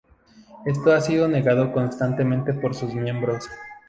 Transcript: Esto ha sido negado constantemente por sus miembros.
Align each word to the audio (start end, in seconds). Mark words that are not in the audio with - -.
Esto 0.65 0.93
ha 0.93 0.99
sido 0.99 1.27
negado 1.27 1.71
constantemente 1.71 2.53
por 2.55 2.73
sus 2.73 2.91
miembros. 2.95 3.47